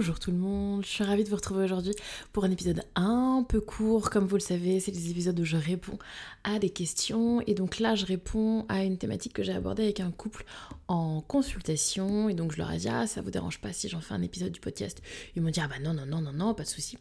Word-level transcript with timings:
Bonjour 0.00 0.18
tout 0.18 0.30
le 0.30 0.38
monde, 0.38 0.82
je 0.82 0.88
suis 0.88 1.04
ravie 1.04 1.24
de 1.24 1.28
vous 1.28 1.36
retrouver 1.36 1.62
aujourd'hui 1.62 1.92
pour 2.32 2.44
un 2.44 2.50
épisode 2.50 2.82
un 2.94 3.44
peu 3.46 3.60
court. 3.60 4.08
Comme 4.08 4.24
vous 4.24 4.36
le 4.36 4.40
savez, 4.40 4.80
c'est 4.80 4.92
des 4.92 5.10
épisodes 5.10 5.38
où 5.38 5.44
je 5.44 5.58
réponds 5.58 5.98
à 6.42 6.58
des 6.58 6.70
questions 6.70 7.42
et 7.46 7.52
donc 7.52 7.78
là 7.80 7.94
je 7.94 8.06
réponds 8.06 8.64
à 8.70 8.82
une 8.82 8.96
thématique 8.96 9.34
que 9.34 9.42
j'ai 9.42 9.52
abordée 9.52 9.82
avec 9.82 10.00
un 10.00 10.10
couple 10.10 10.46
en 10.88 11.20
consultation 11.20 12.30
et 12.30 12.34
donc 12.34 12.52
je 12.52 12.56
leur 12.56 12.72
ai 12.72 12.78
dit 12.78 12.88
ah 12.88 13.06
ça 13.06 13.20
vous 13.20 13.30
dérange 13.30 13.60
pas 13.60 13.74
si 13.74 13.90
j'en 13.90 14.00
fais 14.00 14.14
un 14.14 14.22
épisode 14.22 14.52
du 14.52 14.60
podcast? 14.60 15.02
Ils 15.36 15.42
m'ont 15.42 15.50
dit 15.50 15.60
ah 15.60 15.68
bah 15.68 15.78
non 15.82 15.92
non 15.92 16.06
non 16.06 16.22
non 16.22 16.32
non 16.32 16.54
pas 16.54 16.62
de 16.62 16.68
souci. 16.68 16.96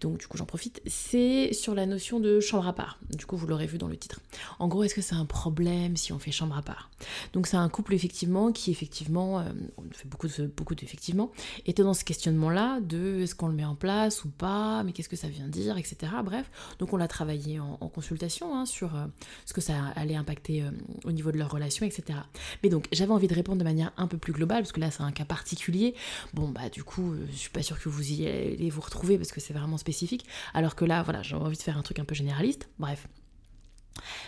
Donc 0.00 0.18
du 0.18 0.26
coup 0.26 0.36
j'en 0.36 0.44
profite. 0.44 0.82
C'est 0.86 1.52
sur 1.52 1.76
la 1.76 1.86
notion 1.86 2.18
de 2.18 2.40
chambre 2.40 2.66
à 2.66 2.72
part. 2.72 2.98
Du 3.10 3.26
coup 3.26 3.36
vous 3.36 3.46
l'aurez 3.46 3.66
vu 3.66 3.78
dans 3.78 3.86
le 3.86 3.96
titre. 3.96 4.18
En 4.58 4.66
gros 4.66 4.82
est-ce 4.82 4.96
que 4.96 5.02
c'est 5.02 5.14
un 5.14 5.24
problème 5.24 5.96
si 5.96 6.12
on 6.12 6.18
fait 6.18 6.32
chambre 6.32 6.56
à 6.56 6.62
part? 6.62 6.90
Donc 7.32 7.46
c'est 7.46 7.56
un 7.56 7.68
couple 7.68 7.94
effectivement 7.94 8.50
qui 8.50 8.72
effectivement 8.72 9.38
euh, 9.38 9.44
on 9.76 9.84
fait 9.92 10.08
beaucoup 10.08 10.26
de 10.26 10.46
beaucoup 10.48 10.74
d'effectivement 10.74 11.30
était 11.64 11.84
dans 11.84 11.94
ce 11.94 12.02
questionnement-là 12.40 12.80
de 12.80 13.20
est-ce 13.20 13.34
qu'on 13.34 13.48
le 13.48 13.54
met 13.54 13.64
en 13.64 13.74
place 13.74 14.24
ou 14.24 14.30
pas, 14.30 14.82
mais 14.82 14.92
qu'est-ce 14.92 15.08
que 15.08 15.16
ça 15.16 15.28
vient 15.28 15.48
dire, 15.48 15.76
etc. 15.76 16.12
Bref, 16.24 16.50
donc 16.78 16.92
on 16.92 16.96
l'a 16.96 17.08
travaillé 17.08 17.60
en, 17.60 17.76
consultation 17.88 18.56
hein, 18.56 18.66
sur 18.66 18.94
euh, 18.94 19.06
ce 19.44 19.52
que 19.52 19.60
ça 19.60 19.74
allait 19.96 20.14
impacter 20.14 20.62
euh, 20.62 20.70
au 21.04 21.12
niveau 21.12 21.32
de 21.32 21.38
leur 21.38 21.50
relation, 21.50 21.84
etc. 21.84 22.18
Mais 22.62 22.68
donc 22.68 22.86
j'avais 22.92 23.12
envie 23.12 23.28
de 23.28 23.34
répondre 23.34 23.58
de 23.58 23.64
manière 23.64 23.92
un 23.96 24.06
peu 24.06 24.16
plus 24.16 24.32
globale, 24.32 24.62
parce 24.62 24.72
que 24.72 24.80
là 24.80 24.90
c'est 24.90 25.02
un 25.02 25.12
cas 25.12 25.24
particulier. 25.24 25.94
Bon 26.34 26.48
bah 26.48 26.68
du 26.70 26.84
coup, 26.84 27.12
euh, 27.12 27.26
je 27.30 27.36
suis 27.36 27.50
pas 27.50 27.62
sûre 27.62 27.80
que 27.80 27.88
vous 27.88 28.12
y 28.12 28.26
allez 28.26 28.70
vous 28.70 28.80
retrouver 28.80 29.18
parce 29.18 29.32
que 29.32 29.40
c'est 29.40 29.54
vraiment 29.54 29.78
spécifique. 29.78 30.26
Alors 30.54 30.74
que 30.74 30.84
là, 30.84 31.02
voilà, 31.02 31.22
j'ai 31.22 31.34
envie 31.34 31.56
de 31.56 31.62
faire 31.62 31.76
un 31.76 31.82
truc 31.82 31.98
un 31.98 32.04
peu 32.04 32.14
généraliste. 32.14 32.68
Bref. 32.78 33.08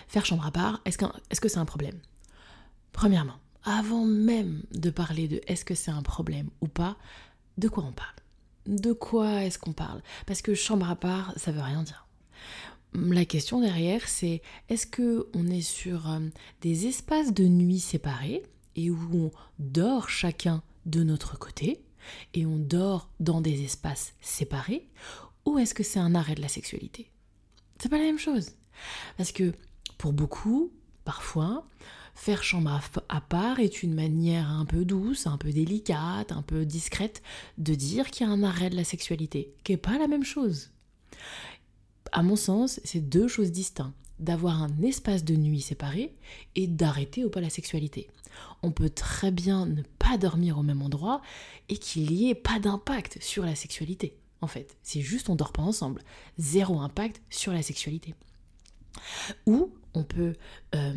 Faire 0.08 0.26
chambre 0.26 0.46
à 0.46 0.50
part, 0.50 0.80
est-ce 0.84 0.98
que 0.98 1.04
est 1.04 1.34
-ce 1.34 1.48
c'est 1.48 1.58
un 1.58 1.64
problème? 1.64 1.98
Premièrement, 2.92 3.38
avant 3.64 4.04
même 4.04 4.62
de 4.72 4.90
parler 4.90 5.28
de 5.28 5.40
est-ce 5.46 5.64
que 5.64 5.74
c'est 5.74 5.90
un 5.90 6.02
problème 6.02 6.50
ou 6.60 6.68
pas, 6.68 6.96
de 7.58 7.68
quoi 7.68 7.84
on 7.84 7.92
parle? 7.92 8.14
De 8.66 8.92
quoi 8.92 9.44
est-ce 9.44 9.58
qu'on 9.58 9.72
parle? 9.72 10.02
Parce 10.26 10.42
que 10.42 10.54
chambre 10.54 10.88
à 10.90 10.96
part, 10.96 11.32
ça 11.36 11.52
veut 11.52 11.60
rien 11.60 11.82
dire. 11.82 12.06
La 12.94 13.24
question 13.24 13.60
derrière, 13.60 14.06
c'est 14.06 14.42
est-ce 14.68 14.86
que 14.86 15.28
on 15.34 15.48
est 15.48 15.62
sur 15.62 16.10
euh, 16.10 16.20
des 16.60 16.86
espaces 16.86 17.32
de 17.32 17.44
nuit 17.44 17.80
séparés 17.80 18.42
et 18.76 18.90
où 18.90 18.98
on 19.12 19.30
dort 19.58 20.10
chacun 20.10 20.62
de 20.86 21.02
notre 21.02 21.38
côté 21.38 21.82
et 22.34 22.44
on 22.44 22.56
dort 22.56 23.10
dans 23.20 23.40
des 23.40 23.64
espaces 23.64 24.14
séparés 24.20 24.88
ou 25.46 25.58
est-ce 25.58 25.74
que 25.74 25.82
c'est 25.82 25.98
un 25.98 26.14
arrêt 26.14 26.34
de 26.34 26.42
la 26.42 26.48
sexualité? 26.48 27.10
C'est 27.78 27.88
pas 27.88 27.98
la 27.98 28.04
même 28.04 28.18
chose. 28.18 28.50
Parce 29.16 29.32
que 29.32 29.52
pour 29.98 30.12
beaucoup, 30.12 30.72
parfois, 31.04 31.66
Faire 32.14 32.44
chambre 32.44 32.80
à 33.08 33.20
part 33.20 33.58
est 33.58 33.82
une 33.82 33.94
manière 33.94 34.48
un 34.50 34.64
peu 34.64 34.84
douce, 34.84 35.26
un 35.26 35.38
peu 35.38 35.50
délicate, 35.50 36.32
un 36.32 36.42
peu 36.42 36.64
discrète 36.64 37.22
de 37.58 37.74
dire 37.74 38.10
qu'il 38.10 38.26
y 38.26 38.30
a 38.30 38.32
un 38.32 38.42
arrêt 38.42 38.70
de 38.70 38.76
la 38.76 38.84
sexualité, 38.84 39.54
qui 39.64 39.72
n'est 39.72 39.78
pas 39.78 39.98
la 39.98 40.06
même 40.06 40.24
chose. 40.24 40.70
À 42.12 42.22
mon 42.22 42.36
sens, 42.36 42.80
c'est 42.84 43.00
deux 43.00 43.28
choses 43.28 43.50
distinctes 43.50 43.94
d'avoir 44.18 44.62
un 44.62 44.82
espace 44.82 45.24
de 45.24 45.34
nuit 45.34 45.60
séparé 45.60 46.14
et 46.54 46.68
d'arrêter 46.68 47.24
ou 47.24 47.30
pas 47.30 47.40
la 47.40 47.50
sexualité. 47.50 48.08
On 48.62 48.70
peut 48.70 48.90
très 48.90 49.30
bien 49.30 49.66
ne 49.66 49.82
pas 49.98 50.16
dormir 50.16 50.58
au 50.58 50.62
même 50.62 50.82
endroit 50.82 51.22
et 51.68 51.76
qu'il 51.76 52.10
n'y 52.12 52.30
ait 52.30 52.34
pas 52.34 52.60
d'impact 52.60 53.18
sur 53.20 53.44
la 53.44 53.54
sexualité. 53.54 54.16
En 54.40 54.46
fait, 54.46 54.76
c'est 54.82 55.00
juste 55.00 55.28
on 55.28 55.34
dort 55.34 55.52
pas 55.52 55.62
ensemble. 55.62 56.02
Zéro 56.38 56.80
impact 56.80 57.20
sur 57.30 57.52
la 57.52 57.62
sexualité. 57.62 58.14
Ou 59.46 59.72
on 59.94 60.04
peut 60.04 60.34
euh, 60.74 60.92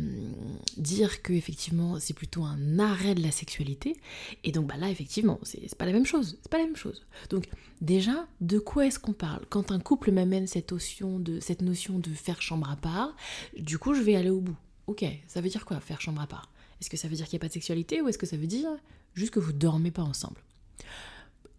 dire 0.76 1.22
que 1.22 1.32
effectivement 1.32 1.98
c'est 2.00 2.14
plutôt 2.14 2.44
un 2.44 2.78
arrêt 2.78 3.14
de 3.14 3.22
la 3.22 3.30
sexualité. 3.30 3.96
Et 4.44 4.52
donc 4.52 4.66
bah 4.66 4.76
là 4.76 4.90
effectivement 4.90 5.38
c'est 5.42 5.74
pas 5.76 5.86
la 5.86 5.92
même 5.92 6.06
chose. 6.06 6.38
C'est 6.42 6.50
pas 6.50 6.58
la 6.58 6.64
même 6.64 6.76
chose. 6.76 7.04
Donc 7.30 7.46
déjà 7.80 8.26
de 8.40 8.58
quoi 8.58 8.86
est-ce 8.86 8.98
qu'on 8.98 9.12
parle? 9.12 9.44
Quand 9.48 9.70
un 9.70 9.80
couple 9.80 10.12
m'amène 10.12 10.46
cette 10.46 10.72
notion 10.72 11.18
de 11.18 11.40
cette 11.40 11.62
notion 11.62 11.98
de 11.98 12.10
faire 12.10 12.40
chambre 12.40 12.70
à 12.70 12.76
part 12.76 13.14
du 13.58 13.78
coup 13.78 13.94
je 13.94 14.00
vais 14.00 14.16
aller 14.16 14.30
au 14.30 14.40
bout. 14.40 14.56
Ok 14.86 15.04
ça 15.26 15.40
veut 15.40 15.48
dire 15.48 15.64
quoi 15.64 15.80
faire 15.80 16.00
chambre 16.00 16.20
à 16.20 16.26
part? 16.26 16.50
Est-ce 16.80 16.90
que 16.90 16.96
ça 16.96 17.08
veut 17.08 17.16
dire 17.16 17.26
qu'il 17.26 17.36
n'y 17.36 17.40
a 17.40 17.44
pas 17.44 17.48
de 17.48 17.54
sexualité 17.54 18.00
ou 18.00 18.08
est-ce 18.08 18.18
que 18.18 18.26
ça 18.26 18.36
veut 18.36 18.46
dire 18.46 18.70
juste 19.14 19.32
que 19.32 19.40
vous 19.40 19.52
dormez 19.52 19.90
pas 19.90 20.02
ensemble? 20.02 20.40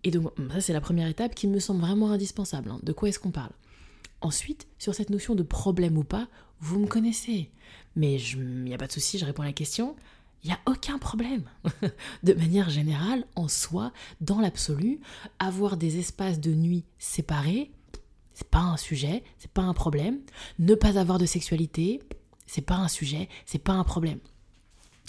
Et 0.04 0.12
donc 0.12 0.32
ça 0.52 0.62
c'est 0.62 0.74
la 0.74 0.82
première 0.82 1.08
étape 1.08 1.36
qui 1.36 1.48
me 1.48 1.60
semble 1.60 1.82
vraiment 1.82 2.12
indispensable 2.12 2.72
hein. 2.72 2.80
de 2.82 2.94
quoi 2.94 3.10
est-ce 3.10 3.20
qu'on 3.20 3.32
parle? 3.32 3.52
Ensuite, 4.22 4.68
sur 4.78 4.96
cette 4.96 5.10
notion 5.10 5.36
de 5.36 5.44
problème 5.44 5.98
ou 5.98 6.04
pas, 6.04 6.28
vous 6.60 6.80
me 6.80 6.88
connaissez. 6.88 7.52
Mais 7.96 8.20
il 8.20 8.64
n'y 8.64 8.74
a 8.74 8.78
pas 8.78 8.88
de 8.88 8.92
souci, 8.92 9.18
je 9.18 9.26
réponds 9.26 9.44
à 9.44 9.48
la 9.48 9.54
question. 9.54 9.96
Il 10.44 10.48
n'y 10.48 10.54
a 10.54 10.60
aucun 10.66 10.98
problème. 10.98 11.44
de 12.24 12.34
manière 12.34 12.70
générale, 12.70 13.26
en 13.36 13.48
soi, 13.48 13.92
dans 14.22 14.40
l'absolu, 14.40 15.00
avoir 15.40 15.78
des 15.78 16.00
espaces 16.00 16.40
de 16.40 16.54
nuit 16.54 16.86
séparés, 17.00 17.72
c'est 18.34 18.50
pas 18.50 18.60
un 18.60 18.78
sujet, 18.78 19.24
c'est 19.40 19.52
pas 19.52 19.64
un 19.64 19.74
problème. 19.74 20.20
Ne 20.60 20.76
pas 20.76 21.00
avoir 21.00 21.18
de 21.18 21.26
sexualité, 21.26 22.02
c'est 22.46 22.62
pas 22.62 22.76
un 22.76 22.88
sujet, 22.88 23.30
c'est 23.46 23.62
pas 23.62 23.74
un 23.74 23.84
problème. 23.84 24.20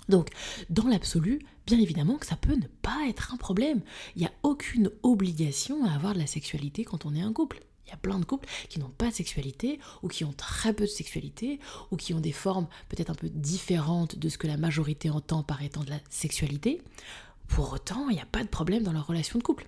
Donc, 0.08 0.30
dans 0.70 0.88
l'absolu, 0.88 1.40
bien 1.66 1.78
évidemment 1.78 2.16
que 2.16 2.26
ça 2.26 2.36
peut 2.36 2.54
ne 2.54 2.66
pas 2.80 3.06
être 3.08 3.34
un 3.34 3.36
problème. 3.36 3.82
Il 4.16 4.20
n'y 4.20 4.26
a 4.26 4.32
aucune 4.42 4.90
obligation 5.02 5.84
à 5.84 5.92
avoir 5.92 6.14
de 6.14 6.18
la 6.18 6.26
sexualité 6.26 6.84
quand 6.84 7.04
on 7.04 7.14
est 7.14 7.20
un 7.20 7.32
couple. 7.32 7.60
Il 7.88 7.90
y 7.90 7.94
a 7.94 7.98
plein 7.98 8.18
de 8.18 8.24
couples 8.26 8.46
qui 8.68 8.78
n'ont 8.78 8.90
pas 8.90 9.08
de 9.08 9.14
sexualité 9.14 9.80
ou 10.02 10.08
qui 10.08 10.24
ont 10.24 10.32
très 10.32 10.74
peu 10.74 10.84
de 10.84 10.90
sexualité 10.90 11.58
ou 11.90 11.96
qui 11.96 12.12
ont 12.12 12.20
des 12.20 12.32
formes 12.32 12.66
peut-être 12.90 13.10
un 13.10 13.14
peu 13.14 13.30
différentes 13.30 14.18
de 14.18 14.28
ce 14.28 14.36
que 14.36 14.46
la 14.46 14.58
majorité 14.58 15.08
entend 15.08 15.42
par 15.42 15.62
étant 15.62 15.82
de 15.84 15.90
la 15.90 15.98
sexualité. 16.10 16.82
Pour 17.48 17.72
autant, 17.72 18.10
il 18.10 18.16
n'y 18.16 18.20
a 18.20 18.26
pas 18.26 18.42
de 18.42 18.48
problème 18.48 18.82
dans 18.82 18.92
leur 18.92 19.06
relation 19.06 19.38
de 19.38 19.42
couple. 19.42 19.66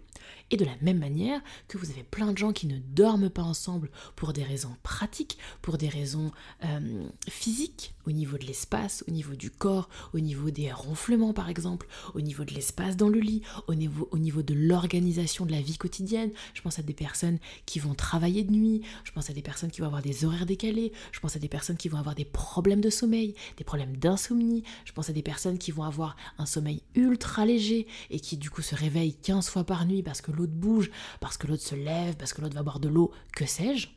Et 0.50 0.56
de 0.56 0.64
la 0.64 0.74
même 0.82 0.98
manière 0.98 1.40
que 1.68 1.78
vous 1.78 1.90
avez 1.90 2.02
plein 2.02 2.32
de 2.32 2.38
gens 2.38 2.52
qui 2.52 2.66
ne 2.66 2.78
dorment 2.78 3.30
pas 3.30 3.42
ensemble 3.42 3.90
pour 4.16 4.32
des 4.32 4.42
raisons 4.42 4.76
pratiques, 4.82 5.38
pour 5.62 5.78
des 5.78 5.88
raisons 5.88 6.32
euh, 6.64 7.04
physiques, 7.28 7.94
au 8.06 8.12
niveau 8.12 8.36
de 8.36 8.44
l'espace, 8.44 9.04
au 9.06 9.12
niveau 9.12 9.34
du 9.34 9.50
corps, 9.50 9.88
au 10.12 10.20
niveau 10.20 10.50
des 10.50 10.72
ronflements 10.72 11.32
par 11.32 11.48
exemple, 11.48 11.86
au 12.14 12.20
niveau 12.20 12.44
de 12.44 12.52
l'espace 12.52 12.96
dans 12.96 13.08
le 13.08 13.20
lit, 13.20 13.42
au 13.68 13.74
niveau, 13.74 14.08
au 14.10 14.18
niveau 14.18 14.42
de 14.42 14.54
l'organisation 14.54 15.46
de 15.46 15.52
la 15.52 15.60
vie 15.60 15.78
quotidienne. 15.78 16.30
Je 16.54 16.62
pense 16.62 16.78
à 16.78 16.82
des 16.82 16.94
personnes 16.94 17.38
qui 17.66 17.78
vont 17.78 17.94
travailler 17.94 18.42
de 18.42 18.52
nuit, 18.52 18.82
je 19.04 19.12
pense 19.12 19.30
à 19.30 19.32
des 19.32 19.42
personnes 19.42 19.70
qui 19.70 19.80
vont 19.80 19.86
avoir 19.86 20.02
des 20.02 20.24
horaires 20.24 20.46
décalés, 20.46 20.92
je 21.12 21.20
pense 21.20 21.36
à 21.36 21.38
des 21.38 21.48
personnes 21.48 21.76
qui 21.76 21.88
vont 21.88 21.98
avoir 21.98 22.14
des 22.14 22.24
problèmes 22.24 22.80
de 22.80 22.90
sommeil, 22.90 23.34
des 23.56 23.64
problèmes 23.64 23.96
d'insomnie, 23.96 24.64
je 24.84 24.92
pense 24.92 25.10
à 25.10 25.12
des 25.12 25.22
personnes 25.22 25.58
qui 25.58 25.70
vont 25.70 25.84
avoir 25.84 26.16
un 26.38 26.46
sommeil 26.46 26.82
ultra 26.94 27.46
léger 27.46 27.86
et 28.10 28.20
qui 28.20 28.36
du 28.36 28.50
coup 28.50 28.62
se 28.62 28.74
réveillent 28.74 29.14
15 29.14 29.48
fois 29.48 29.64
par 29.64 29.86
nuit 29.86 30.02
parce 30.02 30.20
que 30.20 30.32
l'autre 30.40 30.52
bouge, 30.52 30.90
parce 31.20 31.36
que 31.36 31.46
l'autre 31.46 31.62
se 31.62 31.74
lève, 31.74 32.16
parce 32.16 32.32
que 32.32 32.40
l'autre 32.40 32.54
va 32.54 32.62
boire 32.62 32.80
de 32.80 32.88
l'eau, 32.88 33.12
que 33.32 33.46
sais-je 33.46 33.88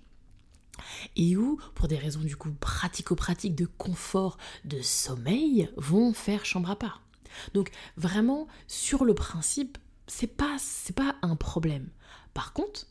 et 1.16 1.38
où, 1.38 1.60
pour 1.76 1.88
des 1.88 1.98
raisons 1.98 2.22
du 2.22 2.36
coup 2.36 2.52
pratico-pratiques 2.52 3.56
de 3.56 3.66
confort, 3.66 4.38
de 4.66 4.82
sommeil, 4.82 5.70
vont 5.78 6.14
faire 6.14 6.46
chambre 6.46 6.72
à 6.72 6.76
part. 6.76 7.02
Donc 7.54 7.72
vraiment, 7.98 8.48
sur 8.68 9.06
le 9.06 9.14
principe, 9.14 9.78
c'est 10.08 10.28
pas, 10.28 10.56
c'est 10.60 10.96
pas 10.96 11.16
un 11.22 11.36
problème. 11.36 11.90
Par 12.34 12.54
contre, 12.54 12.88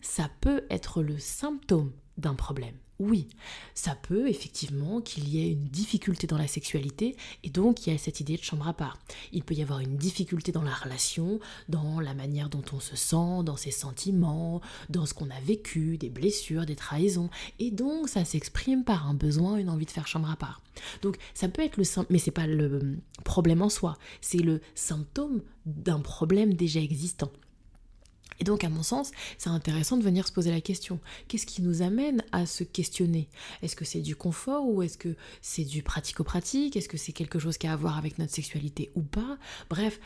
ça 0.00 0.30
peut 0.40 0.64
être 0.70 1.02
le 1.02 1.18
symptôme 1.18 1.92
d'un 2.18 2.34
problème. 2.34 2.76
Oui, 2.98 3.28
ça 3.74 3.94
peut 3.94 4.26
effectivement 4.26 5.02
qu'il 5.02 5.28
y 5.28 5.42
ait 5.42 5.52
une 5.52 5.68
difficulté 5.68 6.26
dans 6.26 6.38
la 6.38 6.46
sexualité 6.46 7.14
et 7.44 7.50
donc 7.50 7.86
il 7.86 7.92
y 7.92 7.94
a 7.94 7.98
cette 7.98 8.20
idée 8.20 8.38
de 8.38 8.42
chambre 8.42 8.66
à 8.66 8.72
part. 8.72 8.98
Il 9.32 9.44
peut 9.44 9.54
y 9.54 9.60
avoir 9.60 9.80
une 9.80 9.98
difficulté 9.98 10.50
dans 10.50 10.62
la 10.62 10.72
relation, 10.72 11.38
dans 11.68 12.00
la 12.00 12.14
manière 12.14 12.48
dont 12.48 12.64
on 12.72 12.80
se 12.80 12.96
sent, 12.96 13.44
dans 13.44 13.56
ses 13.56 13.70
sentiments, 13.70 14.62
dans 14.88 15.04
ce 15.04 15.12
qu'on 15.12 15.28
a 15.28 15.40
vécu, 15.40 15.98
des 15.98 16.08
blessures, 16.08 16.64
des 16.64 16.76
trahisons 16.76 17.28
et 17.58 17.70
donc 17.70 18.08
ça 18.08 18.24
s'exprime 18.24 18.82
par 18.82 19.06
un 19.06 19.14
besoin, 19.14 19.56
une 19.56 19.68
envie 19.68 19.86
de 19.86 19.90
faire 19.90 20.08
chambre 20.08 20.30
à 20.30 20.36
part. 20.36 20.62
Donc 21.02 21.18
ça 21.34 21.48
peut 21.48 21.62
être 21.62 21.76
le 21.76 21.84
mais 22.08 22.18
c'est 22.18 22.30
pas 22.30 22.46
le 22.46 22.96
problème 23.24 23.60
en 23.60 23.68
soi, 23.68 23.98
c'est 24.22 24.38
le 24.38 24.62
symptôme 24.74 25.42
d'un 25.66 26.00
problème 26.00 26.54
déjà 26.54 26.80
existant. 26.80 27.30
Donc, 28.44 28.64
à 28.64 28.68
mon 28.68 28.82
sens, 28.82 29.10
c'est 29.38 29.48
intéressant 29.48 29.96
de 29.96 30.02
venir 30.02 30.26
se 30.26 30.32
poser 30.32 30.50
la 30.50 30.60
question. 30.60 31.00
Qu'est-ce 31.28 31.46
qui 31.46 31.62
nous 31.62 31.82
amène 31.82 32.22
à 32.32 32.46
se 32.46 32.64
questionner? 32.64 33.28
Est-ce 33.62 33.76
que 33.76 33.84
c'est 33.84 34.00
du 34.00 34.16
confort 34.16 34.66
ou 34.66 34.82
est-ce 34.82 34.98
que 34.98 35.16
c'est 35.40 35.64
du 35.64 35.82
pratico-pratique? 35.82 36.76
Est-ce 36.76 36.88
que 36.88 36.96
c'est 36.96 37.12
quelque 37.12 37.38
chose 37.38 37.58
qui 37.58 37.66
a 37.66 37.72
à 37.72 37.76
voir 37.76 37.96
avec 37.96 38.18
notre 38.18 38.32
sexualité 38.32 38.90
ou 38.94 39.02
pas? 39.02 39.38
Bref, 39.70 40.00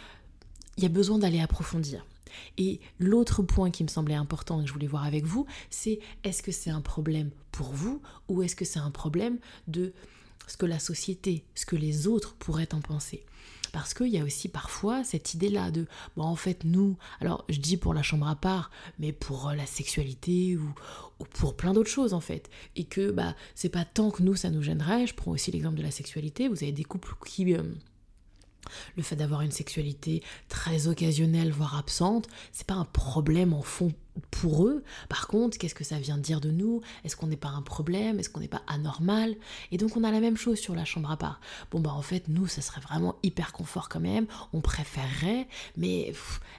il 0.77 0.83
y 0.83 0.87
a 0.87 0.91
besoin 0.91 1.19
d'aller 1.19 1.41
approfondir. 1.41 2.07
Et 2.59 2.81
l'autre 2.99 3.43
point 3.43 3.71
qui 3.71 3.83
me 3.83 3.89
semblait 3.89 4.15
important 4.15 4.61
et 4.61 4.63
que 4.63 4.69
je 4.69 4.73
voulais 4.73 4.87
voir 4.87 5.05
avec 5.05 5.25
vous, 5.25 5.47
c'est 5.69 5.99
est-ce 6.25 6.43
que 6.43 6.53
c'est 6.53 6.71
un 6.71 6.81
problème 6.81 7.31
pour 7.51 7.73
vous 7.73 8.01
ou 8.29 8.43
est-ce 8.43 8.57
que 8.57 8.65
c'est 8.65 8.79
un 8.79 8.91
problème 8.91 9.39
de 9.67 9.93
ce 10.47 10.57
que 10.57 10.67
la 10.67 10.79
société, 10.79 11.45
ce 11.55 11.67
que 11.67 11.77
les 11.77 12.07
autres 12.07 12.35
pourraient 12.35 12.73
en 12.75 12.81
penser? 12.81 13.25
Parce 13.71 13.95
qu'il 13.95 14.09
y 14.09 14.19
a 14.19 14.25
aussi 14.25 14.49
parfois 14.49 15.05
cette 15.05 15.35
idée-là 15.35 15.71
de, 15.71 15.87
bon, 16.17 16.25
en 16.25 16.37
fait, 16.37 16.65
nous, 16.65 16.97
alors 17.21 17.45
je 17.49 17.59
dis 17.59 17.77
pour 17.77 17.95
la 17.95 18.03
chambre 18.03 18.29
à 18.29 18.37
part, 18.37 18.71
mais 18.99 19.13
pour 19.13 19.49
euh, 19.49 19.55
la 19.55 19.67
sexualité 19.67 20.57
ou, 20.57 20.73
pour 21.31 21.57
plein 21.57 21.73
d'autres 21.73 21.91
choses 21.91 22.15
en 22.15 22.21
fait. 22.21 22.49
Et 22.77 22.85
que, 22.85 23.11
bah, 23.11 23.35
c'est 23.55 23.69
pas 23.69 23.85
tant 23.85 24.11
que 24.11 24.23
nous, 24.23 24.37
ça 24.37 24.51
nous 24.51 24.63
gênerait. 24.63 25.07
Je 25.07 25.15
prends 25.15 25.33
aussi 25.33 25.51
l'exemple 25.51 25.77
de 25.77 25.83
la 25.83 25.91
sexualité. 25.91 26.49
Vous 26.49 26.63
avez 26.63 26.73
des 26.73 26.85
couples 26.85 27.15
qui. 27.27 27.55
Euh, 27.55 27.63
le 28.97 29.03
fait 29.03 29.17
d'avoir 29.17 29.43
une 29.43 29.51
sexualité 29.51 30.23
très 30.49 30.87
occasionnelle, 30.87 31.53
voire 31.53 31.77
absente, 31.77 32.29
c'est 32.53 32.67
pas 32.67 32.75
un 32.75 32.85
problème 32.85 33.53
en 33.53 33.63
fond 33.63 33.93
pour 34.31 34.67
eux. 34.67 34.83
Par 35.09 35.29
contre, 35.29 35.59
qu'est-ce 35.59 35.75
que 35.75 35.85
ça 35.85 35.99
vient 35.99 36.19
dire 36.19 36.41
de 36.41 36.51
nous? 36.51 36.81
Est-ce 37.05 37.17
qu'on 37.17 37.27
n'est 37.27 37.37
pas 37.37 37.49
un 37.49 37.63
problème? 37.63 38.19
Est-ce 38.19 38.29
qu'on 38.29 38.41
n'est 38.41 38.49
pas 38.49 38.63
anormal? 38.67 39.37
Et 39.71 39.79
donc 39.79 39.97
on 39.97 40.05
a 40.05 40.11
la 40.11 40.21
même 40.21 40.37
chose 40.37 40.59
sur 40.59 40.75
la 40.75 40.85
chambre 40.85 41.11
à 41.11 41.17
part. 41.17 41.41
Bon 41.71 41.81
bah 41.81 41.93
en 41.93 42.03
fait, 42.03 42.29
nous, 42.29 42.47
ça 42.47 42.61
serait 42.61 42.81
vraiment 42.81 43.17
hyper 43.23 43.53
confort 43.53 43.89
quand 43.89 44.01
même. 44.01 44.27
On 44.53 44.61
préférerait, 44.61 45.47
mais 45.77 46.13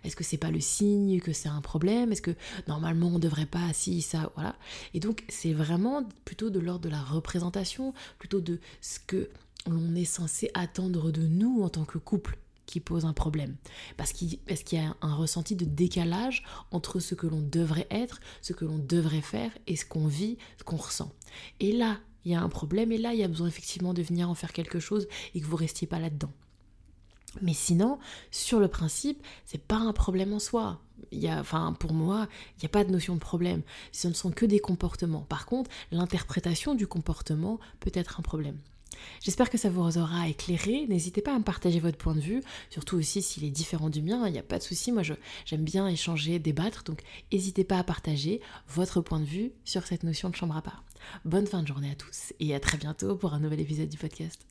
est-ce 0.04 0.15
que 0.15 0.24
c'est 0.24 0.38
pas 0.38 0.51
le 0.51 0.59
signe 0.62 1.19
que 1.19 1.33
c'est 1.33 1.50
un 1.50 1.62
problème? 1.62 2.12
Est-ce 2.12 2.21
que 2.21 2.36
normalement 2.68 3.07
on 3.07 3.19
devrait 3.19 3.45
pas 3.45 3.74
si 3.74 4.01
ça 4.01 4.31
voilà 4.36 4.56
Et 4.94 5.00
donc 5.00 5.24
c'est 5.30 5.54
vraiment 5.54 6.04
plutôt 6.25 6.50
de 6.50 6.59
l'ordre 6.59 6.81
de 6.81 6.89
la 6.89 7.01
représentation, 7.01 7.94
plutôt 8.18 8.42
de 8.42 8.59
ce 8.81 9.00
que 9.00 9.30
l'on 9.67 9.95
est 9.95 10.05
censé 10.05 10.49
attendre 10.53 11.11
de 11.11 11.27
nous 11.27 11.61
en 11.61 11.69
tant 11.69 11.85
que 11.85 11.97
couple 11.97 12.37
qui 12.65 12.79
pose 12.79 13.05
un 13.05 13.13
problème. 13.13 13.57
Parce 13.97 14.13
qu'il 14.13 14.39
y 14.71 14.77
a 14.77 14.95
un 15.01 15.15
ressenti 15.15 15.55
de 15.55 15.65
décalage 15.65 16.43
entre 16.71 16.99
ce 16.99 17.15
que 17.15 17.27
l'on 17.27 17.41
devrait 17.41 17.87
être, 17.91 18.21
ce 18.41 18.53
que 18.53 18.65
l'on 18.65 18.77
devrait 18.77 19.21
faire 19.21 19.51
et 19.67 19.75
ce 19.75 19.85
qu'on 19.85 20.07
vit, 20.07 20.37
ce 20.57 20.63
qu'on 20.63 20.77
ressent. 20.77 21.11
Et 21.59 21.73
là, 21.73 21.99
il 22.23 22.31
y 22.31 22.35
a 22.35 22.41
un 22.41 22.49
problème 22.49 22.91
et 22.91 22.97
là, 22.97 23.13
il 23.13 23.19
y 23.19 23.23
a 23.23 23.27
besoin 23.27 23.47
effectivement 23.47 23.93
de 23.93 24.01
venir 24.01 24.29
en 24.29 24.35
faire 24.35 24.53
quelque 24.53 24.79
chose 24.79 25.07
et 25.35 25.41
que 25.41 25.45
vous 25.45 25.55
restiez 25.55 25.87
pas 25.87 25.99
là-dedans. 25.99 26.31
Mais 27.41 27.53
sinon, 27.53 27.97
sur 28.29 28.59
le 28.59 28.67
principe, 28.67 29.25
c'est 29.45 29.61
pas 29.61 29.77
un 29.77 29.93
problème 29.93 30.33
en 30.33 30.39
soi. 30.39 30.81
Il 31.11 31.19
y 31.19 31.27
a, 31.27 31.39
enfin, 31.39 31.75
pour 31.79 31.93
moi, 31.93 32.27
il 32.57 32.59
n'y 32.61 32.65
a 32.65 32.69
pas 32.69 32.83
de 32.83 32.91
notion 32.91 33.15
de 33.15 33.19
problème. 33.19 33.63
Ce 33.91 34.07
ne 34.07 34.13
sont 34.13 34.31
que 34.31 34.45
des 34.45 34.59
comportements. 34.59 35.21
Par 35.21 35.45
contre, 35.45 35.71
l'interprétation 35.91 36.75
du 36.75 36.87
comportement 36.87 37.59
peut 37.79 37.91
être 37.93 38.19
un 38.19 38.23
problème. 38.23 38.57
J'espère 39.21 39.49
que 39.49 39.57
ça 39.57 39.69
vous 39.69 39.97
aura 39.97 40.27
éclairé. 40.27 40.85
N'hésitez 40.88 41.21
pas 41.21 41.35
à 41.35 41.39
me 41.39 41.43
partager 41.43 41.79
votre 41.79 41.97
point 41.97 42.15
de 42.15 42.19
vue, 42.19 42.41
surtout 42.69 42.97
aussi 42.97 43.21
s'il 43.21 43.43
est 43.43 43.49
différent 43.49 43.89
du 43.89 44.01
mien, 44.01 44.27
il 44.27 44.33
n'y 44.33 44.39
a 44.39 44.43
pas 44.43 44.57
de 44.57 44.63
souci. 44.63 44.91
Moi, 44.91 45.03
j'aime 45.45 45.63
bien 45.63 45.88
échanger, 45.88 46.39
débattre, 46.39 46.83
donc 46.83 47.01
n'hésitez 47.31 47.63
pas 47.63 47.77
à 47.77 47.83
partager 47.83 48.41
votre 48.67 49.01
point 49.01 49.19
de 49.19 49.25
vue 49.25 49.51
sur 49.65 49.85
cette 49.85 50.03
notion 50.03 50.29
de 50.29 50.35
chambre 50.35 50.57
à 50.57 50.61
part. 50.61 50.83
Bonne 51.25 51.47
fin 51.47 51.61
de 51.61 51.67
journée 51.67 51.91
à 51.91 51.95
tous 51.95 52.33
et 52.39 52.53
à 52.53 52.59
très 52.59 52.77
bientôt 52.77 53.15
pour 53.15 53.33
un 53.33 53.39
nouvel 53.39 53.59
épisode 53.59 53.89
du 53.89 53.97
podcast. 53.97 54.50